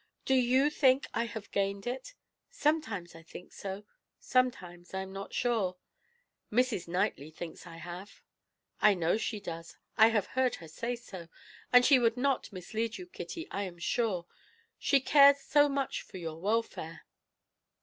[0.25, 2.15] Do you think I have gained it?
[2.49, 3.85] Sometimes I think so;
[4.19, 5.77] sometimes I am not sure.
[6.51, 6.87] Mrs.
[6.87, 8.23] Knightley thinks I have."
[8.81, 11.29] "I know she does; I have heard her say so,
[11.71, 14.25] and she would not mislead you, Kitty, I am sure.
[14.79, 17.05] She cares so much for your welfare."